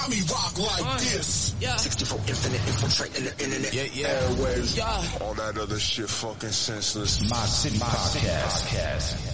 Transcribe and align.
Mommy 0.00 0.20
rock 0.30 0.58
like 0.58 0.98
this. 1.00 1.54
Yeah. 1.60 1.76
64 1.76 2.18
infinite 2.28 2.60
infiltrating 2.66 3.24
the 3.24 3.44
internet. 3.44 3.74
Yeah, 3.74 3.82
yeah. 3.92 4.08
Airways. 4.08 4.76
Yeah. 4.76 5.02
All 5.20 5.34
that 5.34 5.58
other 5.58 5.78
shit 5.78 6.08
fucking 6.08 6.50
senseless. 6.50 7.28
My 7.30 7.36
City 7.46 7.78
Podcast. 7.78 9.24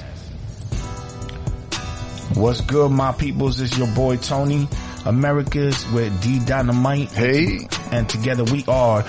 What's 2.36 2.60
good, 2.62 2.90
my 2.90 3.12
peoples? 3.12 3.60
It's 3.60 3.76
your 3.78 3.86
boy 3.94 4.16
Tony, 4.16 4.66
America's 5.04 5.88
with 5.92 6.20
D 6.22 6.40
Dynamite. 6.44 7.12
Hey, 7.12 7.68
And 7.92 8.08
together 8.08 8.44
we 8.44 8.64
are 8.66 9.04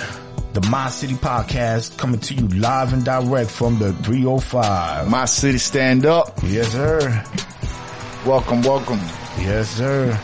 the 0.53 0.61
My 0.69 0.89
City 0.89 1.15
Podcast 1.15 1.97
coming 1.97 2.19
to 2.21 2.33
you 2.33 2.47
live 2.49 2.93
and 2.93 3.03
direct 3.03 3.49
from 3.49 3.79
the 3.79 3.93
305. 4.03 5.09
my 5.09 5.25
city 5.25 5.57
stand 5.57 6.05
up. 6.05 6.37
Yes, 6.43 6.71
sir. 6.71 7.23
Welcome, 8.25 8.61
welcome. 8.61 8.99
Yes, 9.39 9.69
sir. 9.69 10.19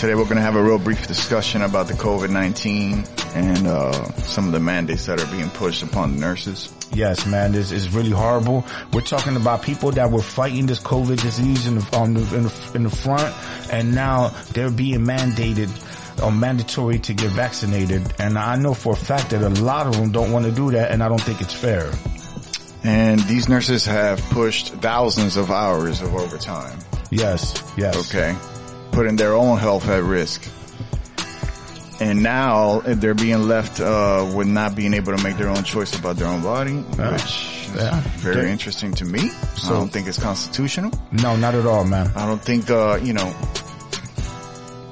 Today 0.00 0.14
we're 0.14 0.24
going 0.24 0.36
to 0.36 0.40
have 0.40 0.56
a 0.56 0.62
real 0.62 0.78
brief 0.78 1.06
discussion 1.06 1.60
about 1.60 1.86
the 1.86 1.92
COVID-19 1.92 3.36
and 3.36 3.66
uh, 3.66 3.92
some 4.22 4.46
of 4.46 4.52
the 4.52 4.58
mandates 4.58 5.04
that 5.04 5.20
are 5.20 5.30
being 5.30 5.50
pushed 5.50 5.82
upon 5.82 6.14
the 6.14 6.20
nurses. 6.22 6.72
Yes, 6.90 7.26
man, 7.26 7.52
this 7.52 7.70
is 7.70 7.92
really 7.92 8.08
horrible. 8.08 8.64
We're 8.94 9.02
talking 9.02 9.36
about 9.36 9.62
people 9.62 9.90
that 9.90 10.10
were 10.10 10.22
fighting 10.22 10.64
this 10.64 10.80
COVID 10.80 11.20
disease 11.20 11.66
in 11.66 11.74
the, 11.74 11.98
on 11.98 12.14
the, 12.14 12.20
in 12.34 12.44
the, 12.44 12.72
in 12.76 12.82
the 12.84 12.88
front, 12.88 13.30
and 13.70 13.94
now 13.94 14.28
they're 14.54 14.70
being 14.70 15.00
mandated 15.00 15.68
or 16.24 16.32
mandatory 16.32 16.98
to 17.00 17.12
get 17.12 17.28
vaccinated. 17.32 18.14
And 18.18 18.38
I 18.38 18.56
know 18.56 18.72
for 18.72 18.94
a 18.94 18.96
fact 18.96 19.28
that 19.32 19.42
a 19.42 19.50
lot 19.62 19.86
of 19.86 19.98
them 19.98 20.12
don't 20.12 20.32
want 20.32 20.46
to 20.46 20.50
do 20.50 20.70
that, 20.70 20.92
and 20.92 21.02
I 21.02 21.08
don't 21.10 21.20
think 21.20 21.42
it's 21.42 21.52
fair. 21.52 21.92
And 22.84 23.20
these 23.24 23.50
nurses 23.50 23.84
have 23.84 24.18
pushed 24.30 24.72
thousands 24.76 25.36
of 25.36 25.50
hours 25.50 26.00
of 26.00 26.14
overtime. 26.14 26.78
Yes, 27.10 27.62
yes. 27.76 28.08
Okay. 28.08 28.34
Putting 29.00 29.16
their 29.16 29.32
own 29.32 29.56
health 29.56 29.88
at 29.88 30.02
risk. 30.02 30.46
And 32.02 32.22
now 32.22 32.80
they're 32.80 33.14
being 33.14 33.48
left, 33.48 33.80
uh, 33.80 34.30
with 34.36 34.46
not 34.46 34.74
being 34.74 34.92
able 34.92 35.16
to 35.16 35.22
make 35.24 35.38
their 35.38 35.48
own 35.48 35.64
choice 35.64 35.98
about 35.98 36.16
their 36.16 36.28
own 36.28 36.42
body, 36.42 36.84
Yeah. 36.98 37.12
which 37.12 37.22
is 37.24 37.70
Yeah. 37.76 38.02
very 38.18 38.42
They- 38.42 38.52
interesting 38.52 38.92
to 38.96 39.06
me. 39.06 39.32
So- 39.56 39.70
I 39.70 39.78
don't 39.78 39.90
think 39.90 40.06
it's 40.06 40.18
constitutional. 40.18 40.90
No, 41.12 41.34
not 41.34 41.54
at 41.54 41.64
all, 41.64 41.84
man. 41.84 42.12
I 42.14 42.26
don't 42.26 42.44
think, 42.44 42.70
uh, 42.70 42.98
you 43.02 43.14
know, 43.14 43.34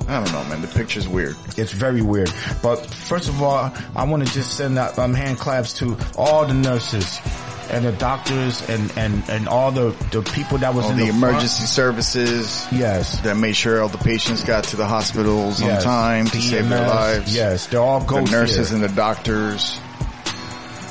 I 0.09 0.21
don't 0.25 0.33
know, 0.33 0.43
man. 0.45 0.63
The 0.63 0.69
picture's 0.69 1.07
weird. 1.07 1.37
It's 1.59 1.73
very 1.73 2.01
weird. 2.01 2.33
But 2.63 2.87
first 2.87 3.29
of 3.29 3.43
all, 3.43 3.71
I 3.95 4.05
want 4.05 4.27
to 4.27 4.33
just 4.33 4.57
send 4.57 4.79
out 4.79 4.99
um, 4.99 5.13
hand 5.13 5.39
claps 5.39 5.75
to 5.81 5.99
all 6.17 6.47
the 6.47 6.55
nurses 6.55 7.21
and 7.71 7.85
the 7.85 7.93
doctors 7.93 8.67
and, 8.69 8.91
and, 8.97 9.23
and 9.29 9.49
all 9.49 9.71
the, 9.71 9.91
the 10.13 10.23
people 10.23 10.59
that 10.59 10.75
was 10.75 10.85
All 10.87 10.91
in 10.93 10.97
the, 10.99 11.07
the, 11.07 11.11
front. 11.13 11.35
emergency 11.35 11.67
services 11.67 12.67
Yes. 12.73 13.21
that 13.21 13.37
made 13.37 13.55
sure 13.57 13.83
all 13.83 13.89
the 13.89 13.99
patients 13.99 14.43
got 14.45 14.65
to 14.65 14.77
the 14.77 14.87
hospitals 14.87 15.61
yes. 15.61 15.85
on 15.85 15.91
time 15.91 16.27
to 16.27 16.41
save 16.41 16.69
their 16.69 16.87
lives. 16.87 17.35
Yes, 17.35 17.67
they're 17.67 17.81
all 17.81 18.01
The 18.01 18.23
nurses 18.23 18.69
here. 18.71 18.77
and 18.77 18.85
the 18.85 18.95
doctors 18.95 19.79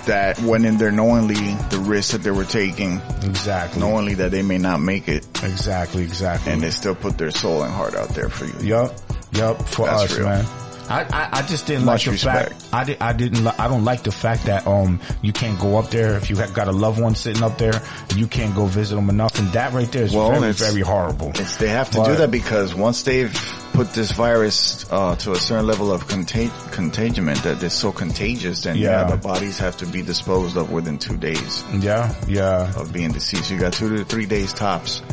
that 0.05 0.39
went 0.39 0.65
in 0.65 0.77
there 0.77 0.91
knowingly 0.91 1.35
the 1.69 1.79
risk 1.79 2.11
that 2.11 2.23
they 2.23 2.31
were 2.31 2.45
taking, 2.45 3.01
Exactly. 3.23 3.81
knowingly 3.81 4.13
that 4.15 4.31
they 4.31 4.41
may 4.41 4.57
not 4.57 4.79
make 4.79 5.07
it, 5.09 5.25
Exactly, 5.43 6.03
exactly. 6.03 6.53
and 6.53 6.61
they 6.61 6.69
still 6.71 6.95
put 6.95 7.17
their 7.17 7.31
soul 7.31 7.63
and 7.63 7.73
heart 7.73 7.93
out 7.95 8.09
there 8.09 8.29
for 8.29 8.45
you. 8.45 8.69
Yup, 8.69 8.93
yup, 9.33 9.61
for 9.67 9.85
That's 9.87 10.03
us, 10.03 10.17
real. 10.17 10.27
man. 10.27 10.45
I, 10.89 11.03
I, 11.03 11.29
I 11.39 11.41
just 11.43 11.67
didn't 11.67 11.85
Much 11.85 12.07
like 12.07 12.19
the 12.19 12.27
respect. 12.27 12.61
fact 12.61 12.73
I 12.73 12.83
did 12.85 12.97
I 13.01 13.13
didn't 13.13 13.43
li- 13.43 13.51
I 13.59 13.67
don't 13.67 13.83
like 13.83 14.03
the 14.03 14.11
fact 14.11 14.45
that 14.45 14.65
um 14.67 14.99
you 15.21 15.33
can't 15.33 15.59
go 15.59 15.77
up 15.77 15.89
there 15.89 16.15
if 16.17 16.29
you 16.29 16.35
have 16.37 16.53
got 16.53 16.67
a 16.67 16.71
loved 16.71 16.99
one 17.01 17.15
sitting 17.15 17.43
up 17.43 17.57
there 17.57 17.81
you 18.15 18.27
can't 18.27 18.55
go 18.55 18.65
visit 18.65 18.95
them 18.95 19.09
enough 19.09 19.37
and 19.39 19.47
that 19.53 19.73
right 19.73 19.91
there 19.91 20.03
is 20.03 20.13
Well, 20.13 20.39
very 20.39 20.53
very 20.53 20.81
horrible. 20.81 21.29
It's, 21.35 21.57
they 21.57 21.69
have 21.69 21.89
to 21.91 21.97
But- 21.97 22.05
do 22.07 22.15
that 22.15 22.31
because 22.31 22.73
once 22.75 23.03
they've 23.03 23.33
put 23.73 23.93
this 23.93 24.11
virus 24.11 24.91
uh, 24.91 25.15
to 25.17 25.33
a 25.33 25.35
certain 25.35 25.67
level 25.67 25.91
of 25.91 26.07
contag- 26.07 26.71
contagiment 26.71 27.43
that 27.43 27.61
it's 27.61 27.75
so 27.75 27.91
contagious, 27.91 28.63
then 28.63 28.75
yeah. 28.75 29.01
Yeah. 29.01 29.11
the 29.11 29.17
bodies 29.17 29.59
have 29.59 29.77
to 29.77 29.85
be 29.85 30.01
disposed 30.01 30.57
of 30.57 30.71
within 30.71 30.97
two 30.97 31.15
days. 31.15 31.63
Yeah, 31.79 32.11
yeah. 32.27 32.73
of 32.75 32.91
being 32.91 33.11
deceased. 33.11 33.51
You 33.51 33.59
got 33.59 33.73
two 33.73 33.95
to 33.97 34.03
three 34.03 34.25
days 34.25 34.51
tops 34.51 35.03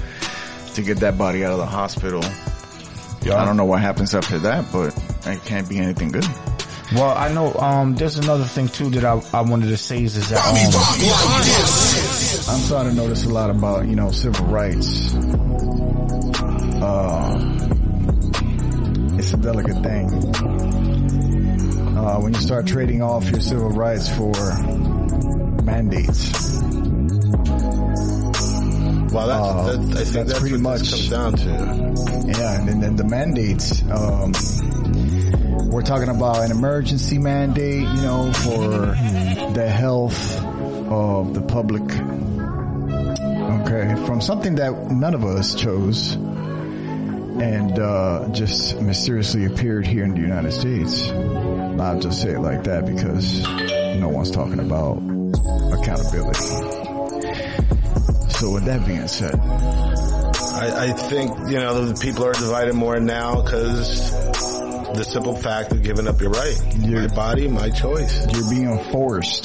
to 0.76 0.82
get 0.82 0.96
that 1.00 1.18
body 1.18 1.44
out 1.44 1.52
of 1.52 1.58
the 1.58 1.66
hospital. 1.66 2.22
yeah. 3.22 3.36
I 3.36 3.44
don't 3.44 3.58
know 3.58 3.66
what 3.66 3.82
happens 3.82 4.14
after 4.14 4.38
that, 4.38 4.64
but 4.72 4.94
it 5.26 5.44
can't 5.44 5.68
be 5.68 5.78
anything 5.78 6.10
good. 6.12 6.26
Well, 6.94 7.10
I 7.16 7.32
know 7.32 7.54
um 7.54 7.94
there's 7.94 8.16
another 8.18 8.44
thing 8.44 8.68
too 8.68 8.90
that 8.90 9.04
I 9.04 9.20
I 9.32 9.40
wanted 9.40 9.68
to 9.68 9.76
say 9.76 10.02
is, 10.02 10.16
is 10.16 10.28
that 10.30 10.44
um 10.46 10.54
rock 10.54 10.98
like 11.00 11.44
this. 11.44 12.48
I'm 12.48 12.60
starting 12.60 12.90
to 12.94 12.96
notice 13.02 13.24
a 13.24 13.30
lot 13.30 13.50
about, 13.50 13.86
you 13.88 13.96
know, 13.96 14.10
civil 14.10 14.46
rights. 14.46 15.14
Uh, 16.84 17.56
it's 19.18 19.32
a 19.32 19.36
delicate 19.38 19.82
thing. 19.82 20.06
Uh, 21.96 22.18
when 22.20 22.34
you 22.34 22.40
start 22.40 22.66
trading 22.66 23.00
off 23.00 23.24
your 23.30 23.40
civil 23.40 23.70
rights 23.70 24.08
for 24.14 24.32
mandates. 25.62 26.60
Well, 29.10 29.28
that's, 29.28 29.40
Uh, 29.48 29.62
that, 29.64 29.70
I 29.70 29.76
think 29.76 29.94
that's 29.94 30.10
that's, 30.12 30.38
pretty 30.40 30.54
what 30.56 30.60
much- 30.62 30.80
this 30.80 30.90
comes 30.90 31.08
down 31.08 31.32
to. 31.34 31.50
Yeah, 32.38 32.58
and 32.58 32.68
then, 32.68 32.80
then 32.80 32.96
the 32.96 33.04
mandates, 33.04 33.82
um, 33.90 34.32
we're 35.66 35.82
talking 35.82 36.08
about 36.08 36.44
an 36.44 36.50
emergency 36.50 37.18
mandate, 37.18 37.82
you 37.82 38.02
know, 38.02 38.32
for 38.32 38.94
the 39.52 39.68
health 39.68 40.42
of 40.44 41.34
the 41.34 41.40
public. 41.42 41.82
Okay, 43.62 44.06
from 44.06 44.20
something 44.20 44.56
that 44.56 44.90
none 44.90 45.14
of 45.14 45.24
us 45.24 45.54
chose 45.54 46.12
and 46.14 47.78
uh, 47.78 48.28
just 48.32 48.80
mysteriously 48.80 49.44
appeared 49.46 49.86
here 49.86 50.04
in 50.04 50.14
the 50.14 50.20
United 50.20 50.52
States. 50.52 51.10
I'll 51.10 51.98
just 51.98 52.22
say 52.22 52.30
it 52.30 52.40
like 52.40 52.64
that 52.64 52.86
because 52.86 53.42
no 53.98 54.08
one's 54.08 54.30
talking 54.30 54.60
about 54.60 54.98
accountability. 55.72 56.84
So 58.30 58.50
with 58.50 58.64
that 58.66 58.84
being 58.86 59.08
said, 59.08 59.34
I, 59.36 60.88
I 60.88 60.92
think, 60.92 61.30
you 61.50 61.58
know, 61.58 61.86
the 61.86 62.00
people 62.00 62.24
are 62.24 62.32
divided 62.32 62.74
more 62.74 63.00
now 63.00 63.42
because 63.42 64.12
the 64.94 65.04
simple 65.04 65.34
fact 65.36 65.72
of 65.72 65.82
giving 65.82 66.06
up 66.08 66.20
your 66.20 66.30
right. 66.30 66.56
your, 66.78 67.00
My 67.08 67.14
body, 67.14 67.48
my 67.48 67.70
choice. 67.70 68.26
you're 68.34 68.48
being 68.50 68.78
forced 68.92 69.44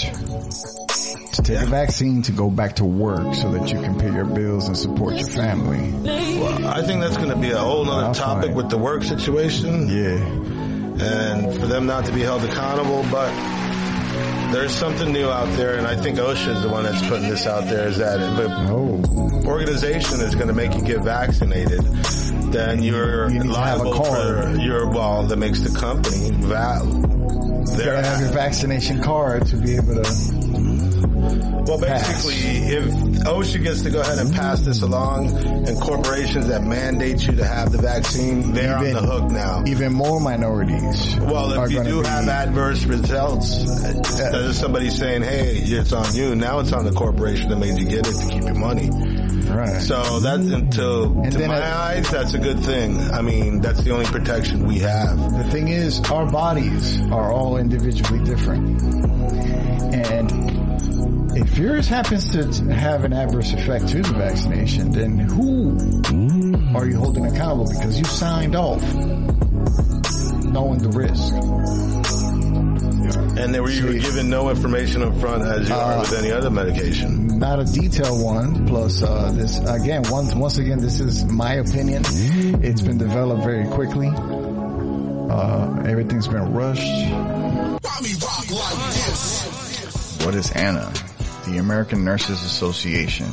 to 1.33 1.41
take 1.43 1.61
a 1.61 1.65
vaccine 1.65 2.21
to 2.23 2.31
go 2.31 2.49
back 2.49 2.75
to 2.77 2.85
work 2.85 3.33
so 3.35 3.51
that 3.53 3.71
you 3.71 3.79
can 3.81 3.97
pay 3.99 4.11
your 4.11 4.25
bills 4.25 4.67
and 4.67 4.77
support 4.77 5.15
your 5.15 5.27
family. 5.29 5.91
Well, 6.39 6.67
I 6.67 6.81
think 6.83 7.01
that's 7.01 7.17
going 7.17 7.29
to 7.29 7.35
be 7.35 7.51
a 7.51 7.57
whole 7.57 7.89
other 7.89 8.13
topic 8.13 8.53
with 8.55 8.69
the 8.69 8.77
work 8.77 9.03
situation 9.03 9.87
Yeah. 9.87 11.05
and 11.05 11.53
for 11.59 11.67
them 11.67 11.85
not 11.85 12.05
to 12.05 12.11
be 12.13 12.21
held 12.21 12.43
accountable, 12.43 13.05
but 13.11 13.29
there's 14.51 14.73
something 14.73 15.11
new 15.11 15.29
out 15.29 15.47
there 15.57 15.77
and 15.77 15.85
I 15.87 15.95
think 15.95 16.17
OSHA 16.17 16.55
is 16.57 16.61
the 16.63 16.69
one 16.69 16.83
that's 16.83 17.01
putting 17.07 17.29
this 17.29 17.45
out 17.45 17.65
there 17.65 17.87
is 17.87 17.97
that 17.97 18.19
if 18.19 18.39
an 18.39 18.51
Oh, 18.69 19.47
organization 19.47 20.21
is 20.21 20.35
going 20.35 20.47
to 20.47 20.53
make 20.53 20.73
you 20.75 20.81
get 20.81 21.01
vaccinated, 21.01 21.81
then 22.51 22.81
you're 22.83 23.29
You 23.31 23.43
liable 23.43 23.93
for 24.03 24.55
your, 24.59 24.89
well, 24.89 25.23
that 25.23 25.37
makes 25.37 25.61
the 25.61 25.77
company 25.77 26.31
val. 26.47 26.85
you 26.87 27.85
gotta 27.85 28.03
have 28.03 28.19
your 28.21 28.31
vaccination 28.31 29.01
card 29.01 29.45
to 29.47 29.57
be 29.57 29.75
able 29.75 29.95
to. 30.03 31.08
Well, 31.19 31.79
basically, 31.79 32.33
if 32.73 32.85
OSHA 33.25 33.63
gets 33.63 33.81
to 33.83 33.89
go 33.91 34.01
ahead 34.01 34.17
and 34.17 34.33
pass 34.33 34.61
this 34.61 34.81
along, 34.81 35.27
and 35.35 35.79
corporations 35.79 36.47
that 36.47 36.63
mandate 36.63 37.27
you 37.27 37.35
to 37.35 37.45
have 37.45 37.71
the 37.71 37.77
vaccine, 37.77 38.53
they're 38.53 38.75
on 38.77 38.85
the 38.85 39.01
hook 39.01 39.29
now. 39.31 39.63
Even 39.67 39.93
more 39.93 40.19
minorities. 40.19 41.17
Well, 41.19 41.53
are 41.59 41.65
if 41.65 41.71
you 41.73 41.83
do 41.83 42.01
be- 42.01 42.07
have 42.07 42.27
adverse 42.27 42.85
results, 42.85 43.57
instead 43.85 44.33
of 44.33 44.55
somebody 44.55 44.89
saying, 44.89 45.21
"Hey, 45.23 45.57
it's 45.57 45.93
on 45.93 46.15
you," 46.15 46.35
now 46.35 46.59
it's 46.59 46.71
on 46.73 46.85
the 46.85 46.91
corporation 46.91 47.49
that 47.49 47.57
made 47.57 47.77
you 47.77 47.85
get 47.85 48.07
it 48.07 48.15
to 48.15 48.27
keep 48.29 48.43
your 48.43 48.55
money. 48.55 48.89
right. 49.49 49.81
So 49.81 50.19
that, 50.21 50.39
until 50.39 51.19
And 51.23 51.31
to 51.33 51.47
my 51.47 51.59
I- 51.59 51.95
eyes, 51.97 52.09
that's 52.09 52.33
a 52.33 52.39
good 52.39 52.59
thing. 52.63 52.99
I 53.11 53.21
mean, 53.21 53.61
that's 53.61 53.83
the 53.83 53.91
only 53.91 54.05
protection 54.05 54.65
we 54.67 54.79
have. 54.79 55.17
The 55.37 55.43
thing 55.51 55.67
is, 55.69 55.99
our 56.11 56.25
bodies 56.25 56.99
are 57.11 57.31
all 57.31 57.57
individually 57.57 58.23
different. 58.23 58.79
And 59.91 60.48
if 61.41 61.57
yours 61.57 61.87
happens 61.87 62.29
to 62.31 62.43
have 62.73 63.03
an 63.03 63.13
adverse 63.13 63.53
effect 63.53 63.87
to 63.89 64.01
the 64.01 64.13
vaccination, 64.13 64.91
then 64.91 65.17
who 65.19 65.71
are 66.77 66.85
you 66.85 66.97
holding 66.97 67.25
accountable? 67.25 67.67
Because 67.69 67.97
you 67.97 68.05
signed 68.05 68.55
off 68.55 68.81
knowing 70.43 70.79
the 70.79 70.89
risk. 70.89 71.33
And 73.39 73.53
they 73.55 73.59
were 73.61 73.69
you 73.69 73.85
were 73.85 73.93
See. 73.93 73.99
given 73.99 74.29
no 74.29 74.49
information 74.49 75.01
up 75.01 75.15
front 75.19 75.43
as 75.43 75.69
you 75.69 75.73
are 75.75 75.93
Uh, 75.93 75.99
with 76.01 76.13
any 76.13 76.31
other 76.31 76.49
medication. 76.49 77.27
Not 77.39 77.59
a 77.61 77.63
detailed 77.63 78.21
one. 78.21 78.65
Plus, 78.67 79.01
uh, 79.01 79.31
this 79.33 79.59
again, 79.59 80.03
once 80.09 80.35
once 80.35 80.57
again, 80.57 80.79
this 80.79 80.99
is 80.99 81.23
my 81.25 81.53
opinion. 81.53 82.03
It's 82.61 82.81
been 82.81 82.97
developed 82.97 83.43
very 83.43 83.65
quickly. 83.67 84.07
Uh, 84.09 85.83
everything's 85.87 86.27
been 86.27 86.51
rushed. 86.51 86.81
Like 88.51 88.93
this. 88.93 90.19
What 90.25 90.35
is 90.35 90.51
ANA? 90.51 90.91
The 91.51 91.57
American 91.57 92.03
Nurses 92.05 92.43
Association. 92.43 93.29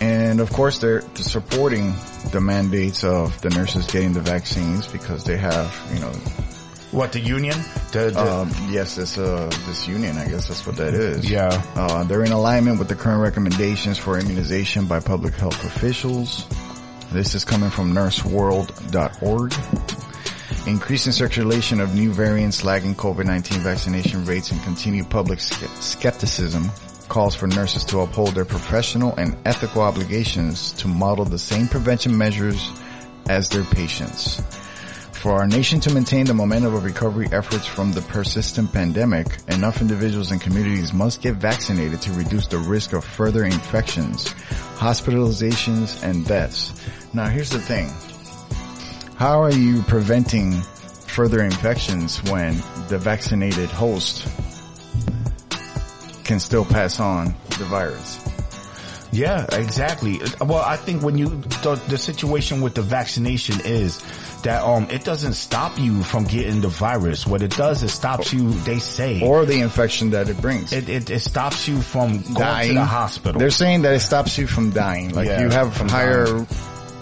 And 0.00 0.40
of 0.40 0.50
course, 0.50 0.78
they're 0.78 1.02
supporting 1.14 1.94
the 2.32 2.40
mandates 2.40 3.04
of 3.04 3.38
the 3.42 3.50
nurses 3.50 3.86
getting 3.86 4.12
the 4.14 4.20
vaccines 4.20 4.86
because 4.86 5.24
they 5.24 5.36
have, 5.36 5.76
you 5.92 6.00
know, 6.00 6.12
What 6.90 7.12
the 7.12 7.20
union? 7.20 7.56
The, 7.92 8.10
the 8.10 8.20
um, 8.20 8.50
yes, 8.70 8.96
this 8.96 9.18
uh, 9.18 9.50
this 9.66 9.86
union, 9.86 10.16
I 10.16 10.26
guess 10.26 10.48
that's 10.48 10.66
what 10.66 10.76
that 10.76 10.94
is. 10.94 11.30
Yeah. 11.30 11.62
Uh, 11.76 12.04
they're 12.04 12.24
in 12.24 12.32
alignment 12.32 12.78
with 12.78 12.88
the 12.88 12.96
current 12.96 13.20
recommendations 13.22 13.98
for 13.98 14.18
immunization 14.18 14.86
by 14.86 15.00
public 15.00 15.34
health 15.34 15.62
officials. 15.64 16.46
This 17.12 17.34
is 17.34 17.44
coming 17.44 17.70
from 17.70 17.92
nursingworld.org. 17.92 19.52
Increasing 20.66 21.12
circulation 21.12 21.80
of 21.80 21.94
new 21.94 22.12
variants 22.12 22.64
lagging 22.64 22.94
COVID-19 22.94 23.62
vaccination 23.62 24.26
rates 24.26 24.50
and 24.52 24.62
continued 24.62 25.08
public 25.08 25.40
skepticism 25.40 26.70
calls 27.08 27.34
for 27.34 27.46
nurses 27.46 27.82
to 27.86 28.00
uphold 28.00 28.34
their 28.34 28.44
professional 28.44 29.14
and 29.16 29.36
ethical 29.46 29.80
obligations 29.80 30.72
to 30.72 30.86
model 30.86 31.24
the 31.24 31.38
same 31.38 31.66
prevention 31.66 32.16
measures 32.16 32.70
as 33.28 33.48
their 33.48 33.64
patients. 33.64 34.42
For 35.12 35.32
our 35.32 35.46
nation 35.46 35.80
to 35.80 35.92
maintain 35.92 36.26
the 36.26 36.34
momentum 36.34 36.74
of 36.74 36.84
recovery 36.84 37.28
efforts 37.32 37.66
from 37.66 37.92
the 37.92 38.02
persistent 38.02 38.72
pandemic, 38.72 39.26
enough 39.48 39.80
individuals 39.80 40.30
and 40.30 40.40
communities 40.40 40.92
must 40.92 41.22
get 41.22 41.36
vaccinated 41.36 42.00
to 42.02 42.12
reduce 42.12 42.46
the 42.46 42.58
risk 42.58 42.92
of 42.92 43.04
further 43.04 43.44
infections, 43.44 44.28
hospitalizations, 44.76 46.02
and 46.02 46.26
deaths. 46.26 46.72
Now 47.12 47.28
here's 47.28 47.50
the 47.50 47.60
thing. 47.60 47.90
How 49.20 49.42
are 49.42 49.52
you 49.52 49.82
preventing 49.82 50.62
further 50.62 51.42
infections 51.42 52.22
when 52.30 52.56
the 52.88 52.96
vaccinated 52.98 53.68
host 53.68 54.26
can 56.24 56.40
still 56.40 56.64
pass 56.64 56.98
on 57.00 57.34
the 57.58 57.66
virus? 57.66 58.18
Yeah, 59.12 59.44
exactly. 59.52 60.20
Well, 60.40 60.62
I 60.64 60.76
think 60.76 61.02
when 61.02 61.18
you 61.18 61.26
the, 61.62 61.78
the 61.88 61.98
situation 61.98 62.62
with 62.62 62.74
the 62.74 62.80
vaccination 62.80 63.60
is 63.62 64.00
that 64.40 64.62
um 64.64 64.88
it 64.88 65.04
doesn't 65.04 65.34
stop 65.34 65.78
you 65.78 66.02
from 66.02 66.24
getting 66.24 66.62
the 66.62 66.68
virus. 66.68 67.26
What 67.26 67.42
it 67.42 67.54
does 67.54 67.82
is 67.82 67.92
stops 67.92 68.32
you. 68.32 68.52
They 68.60 68.78
say 68.78 69.20
Or 69.20 69.44
the 69.44 69.60
infection 69.60 70.10
that 70.10 70.30
it 70.30 70.40
brings. 70.40 70.72
it, 70.72 70.88
it 70.88 71.10
it 71.10 71.20
stops 71.20 71.68
you 71.68 71.82
from 71.82 72.22
going 72.22 72.34
dying. 72.36 72.68
to 72.68 72.74
the 72.76 72.84
hospital. 72.86 73.38
They're 73.38 73.50
saying 73.50 73.82
that 73.82 73.92
it 73.92 74.00
stops 74.00 74.38
you 74.38 74.46
from 74.46 74.70
dying. 74.70 75.12
Like 75.12 75.28
Yeah, 75.28 75.42
you 75.42 75.50
have 75.50 75.76
from 75.76 75.90
higher 75.90 76.46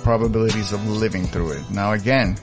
probabilities 0.03 0.73
of 0.73 0.87
living 0.89 1.27
through 1.27 1.53
it. 1.53 1.71
Now 1.71 1.93
again, 1.93 2.37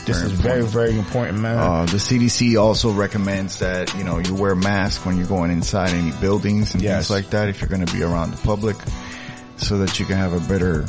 This 0.06 0.18
Very 0.18 0.32
is 0.32 0.40
very, 0.40 0.62
very 0.62 0.98
important, 0.98 1.38
man. 1.40 1.58
Uh, 1.58 1.84
the 1.86 1.96
CDC 1.98 2.60
also 2.60 2.92
recommends 2.92 3.58
that, 3.60 3.94
you 3.96 4.04
know, 4.04 4.18
you 4.18 4.34
wear 4.34 4.52
a 4.52 4.56
mask 4.56 5.04
when 5.06 5.16
you're 5.16 5.26
going 5.26 5.50
inside 5.50 5.90
any 5.90 6.12
buildings 6.20 6.74
and 6.74 6.82
Yes. 6.82 7.08
things 7.08 7.10
like 7.10 7.30
that 7.30 7.48
if 7.48 7.60
you're 7.60 7.68
going 7.70 7.84
to 7.84 7.92
be 7.92 8.02
around 8.02 8.30
the 8.32 8.36
public 8.38 8.76
so 9.56 9.78
that 9.78 9.98
you 9.98 10.06
can 10.06 10.16
have 10.16 10.32
a 10.32 10.40
better, 10.48 10.86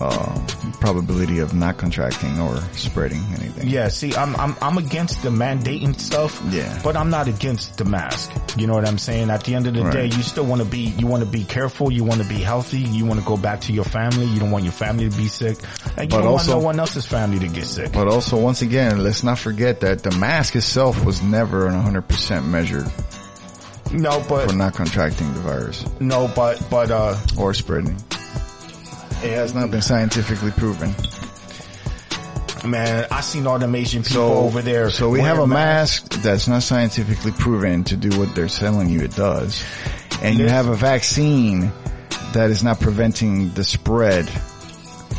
uh, 0.00 0.46
probability 0.80 1.40
of 1.40 1.52
not 1.54 1.76
contracting 1.76 2.40
or 2.40 2.56
spreading 2.72 3.20
anything. 3.38 3.68
Yeah, 3.68 3.88
see, 3.88 4.14
I'm 4.14 4.34
I'm 4.36 4.56
I'm 4.62 4.78
against 4.78 5.22
the 5.22 5.28
mandating 5.30 5.98
stuff. 6.00 6.40
Yeah. 6.50 6.80
but 6.82 6.96
I'm 6.96 7.10
not 7.10 7.28
against 7.28 7.76
the 7.78 7.84
mask. 7.84 8.30
You 8.56 8.66
know 8.66 8.74
what 8.74 8.88
I'm 8.88 8.98
saying? 8.98 9.30
At 9.30 9.44
the 9.44 9.54
end 9.54 9.66
of 9.66 9.74
the 9.74 9.82
Right. 9.84 9.92
day, 9.92 10.04
you 10.06 10.22
still 10.22 10.44
want 10.46 10.62
to 10.62 10.68
be 10.68 10.78
you 10.98 11.06
want 11.06 11.22
to 11.24 11.28
be 11.30 11.44
careful. 11.44 11.92
You 11.92 12.04
want 12.04 12.22
to 12.22 12.28
be 12.28 12.36
healthy. 12.40 12.80
You 12.80 13.04
want 13.04 13.20
to 13.20 13.26
go 13.26 13.36
back 13.36 13.60
to 13.62 13.72
your 13.72 13.84
family. 13.84 14.24
You 14.26 14.40
don't 14.40 14.50
want 14.50 14.64
your 14.64 14.72
family 14.72 15.08
to 15.08 15.16
be 15.16 15.28
sick, 15.28 15.58
and 15.96 16.10
you 16.10 16.18
But 16.18 16.22
don't 16.24 16.26
also- 16.32 16.52
want 16.52 16.60
no 16.62 16.64
one 16.66 16.80
else's 16.80 17.06
family 17.06 17.38
to 17.40 17.48
get 17.48 17.64
sick. 17.66 17.92
But 17.92 18.08
also, 18.08 18.36
once 18.38 18.62
again, 18.62 19.04
let's 19.04 19.22
not 19.22 19.38
forget 19.38 19.80
that 19.80 20.02
the 20.02 20.10
mask 20.12 20.56
itself 20.56 21.04
was 21.04 21.20
never 21.22 21.66
an 21.66 21.74
100% 21.74 22.46
measure 22.46 22.86
No, 23.92 24.22
but. 24.28 24.48
for 24.48 24.56
not 24.56 24.74
contracting 24.74 25.32
the 25.34 25.40
virus 25.40 25.84
no, 26.00 26.28
but 26.34 26.62
but 26.70 26.90
uh, 26.90 27.16
or 27.36 27.52
spreading. 27.54 27.96
It 29.22 29.32
has 29.34 29.54
not 29.54 29.70
been 29.70 29.82
scientifically 29.82 30.50
proven. 30.52 30.94
man, 32.64 33.06
I 33.10 33.20
seen 33.20 33.46
all 33.46 33.58
them 33.58 33.74
Asian 33.74 34.02
people 34.02 34.14
So 34.14 34.32
over 34.38 34.62
there. 34.62 34.90
So 34.90 35.10
we 35.10 35.20
have 35.20 35.36
a 35.36 35.40
wearing 35.40 35.50
mask 35.50 36.22
that's 36.22 36.48
not 36.48 36.62
scientifically 36.62 37.32
proven 37.32 37.84
to 37.84 37.96
do 37.96 38.18
what 38.18 38.34
they're 38.34 38.48
telling 38.48 38.88
you 38.88 39.00
it 39.00 39.14
does, 39.14 39.62
and 40.22 40.38
you 40.38 40.48
have 40.48 40.68
a 40.68 40.74
vaccine 40.74 41.70
that 42.32 42.50
is 42.50 42.62
not 42.62 42.80
preventing 42.80 43.50
the 43.54 43.64
spread 43.64 44.30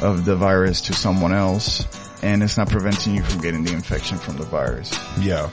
of 0.01 0.25
the 0.25 0.36
virus 0.36 0.81
to 0.81 0.94
someone 0.94 1.33
else, 1.33 1.86
and 2.24 2.42
it's 2.42 2.57
not 2.57 2.69
preventing 2.69 3.15
you 3.15 3.24
from 3.24 3.42
getting 3.42 3.63
the 3.63 3.74
infection 3.74 4.18
from 4.18 4.38
the 4.38 4.45
virus. 4.45 4.92
Yeah. 5.19 5.50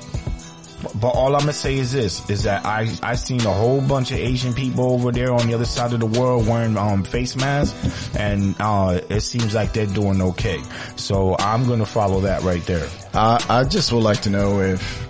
But 1.00 1.08
all 1.08 1.34
I'm 1.34 1.40
gonna 1.40 1.52
say 1.52 1.76
is 1.76 1.92
this: 1.92 2.28
is 2.30 2.44
that 2.44 2.64
I 2.64 2.88
I 3.02 3.14
seen 3.14 3.40
a 3.40 3.52
whole 3.52 3.80
bunch 3.80 4.10
of 4.12 4.18
Asian 4.18 4.54
people 4.54 4.92
over 4.92 5.10
there 5.10 5.32
on 5.32 5.46
the 5.46 5.54
other 5.54 5.64
side 5.64 5.92
of 5.92 6.00
the 6.00 6.06
world 6.06 6.46
wearing 6.46 6.76
um 6.76 7.02
face 7.04 7.36
masks, 7.36 8.14
and 8.16 8.54
uh 8.60 9.00
it 9.08 9.20
seems 9.20 9.54
like 9.54 9.72
they're 9.72 9.86
doing 9.86 10.22
okay. 10.22 10.62
So 10.96 11.36
I'm 11.38 11.66
gonna 11.66 11.86
follow 11.86 12.20
that 12.20 12.42
right 12.42 12.64
there. 12.64 12.88
I, 13.14 13.44
I 13.48 13.64
just 13.64 13.92
would 13.92 14.04
like 14.04 14.20
to 14.22 14.30
know 14.30 14.60
if 14.60 15.08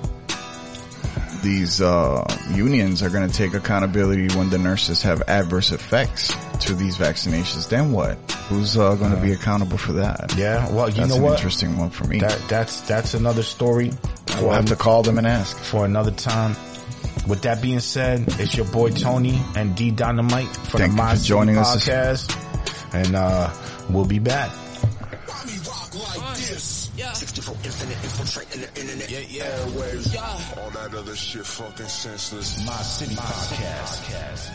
these 1.43 1.81
uh, 1.81 2.25
unions 2.51 3.03
are 3.03 3.11
going 3.11 3.29
to 3.29 3.35
take 3.35 3.55
accountability 3.55 4.29
when 4.37 4.51
the 4.51 4.59
nurses 4.59 5.03
have 5.03 5.23
adverse 5.29 5.73
effects 5.73 6.35
to 6.61 6.75
these 6.75 6.97
vaccinations. 6.97 7.69
Then 7.69 7.93
what? 7.93 8.17
Who's 8.49 8.77
uh, 8.77 8.95
going 8.97 9.13
to 9.13 9.21
be 9.21 9.33
accountable 9.33 9.79
for 9.79 9.93
that? 9.95 10.35
Yeah. 10.37 10.71
Well, 10.73 10.89
you 10.89 10.97
That's 10.97 11.11
know 11.11 11.17
an 11.17 11.23
what? 11.23 11.35
interesting 11.35 11.79
one 11.79 11.91
for 11.91 12.05
me. 12.07 12.19
That 12.19 12.41
that's 12.49 12.81
that's 12.83 13.15
another 13.15 13.43
story. 13.43 13.93
We'll 14.41 14.51
have 14.53 14.67
to 14.67 14.77
call 14.77 15.03
them 15.03 15.19
and 15.19 15.27
ask. 15.27 15.57
for 15.59 15.85
another 15.85 16.11
time. 16.11 16.55
With 17.29 17.43
that 17.43 17.61
being 17.61 17.81
said, 17.81 18.25
it's 18.41 18.57
your 18.57 18.67
boy 18.67 18.91
Tony 18.91 19.39
and 19.55 19.77
D 19.77 19.91
Dynamite 19.91 20.47
for 20.49 20.79
Thank 20.79 20.93
the 20.93 20.97
you 20.97 21.03
My 21.03 21.11
for 21.11 21.17
City 21.17 21.29
joining 21.29 21.59
us. 21.59 21.77
podcast, 21.89 22.95
and 22.95 23.15
uh 23.15 23.51
we'll 23.91 24.07
be 24.07 24.19
back. 24.19 24.51
Bobby 25.27 25.53
rock 25.67 25.95
like 26.19 26.37
this. 26.39 26.91
64 27.13 27.55
infinite 27.65 27.97
infiltrating 28.05 28.61
the 28.63 28.81
internet. 28.81 29.11
Yeah, 29.11 29.21
yeah. 29.29 30.63
All 30.63 30.71
that 30.71 30.95
other 30.95 31.15
shit 31.17 31.45
fucking 31.45 31.87
senseless. 31.87 32.65
My 32.67 32.73
City 32.83 33.15
podcast. 33.15 34.51